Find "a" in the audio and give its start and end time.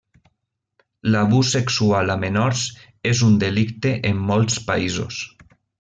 2.15-2.17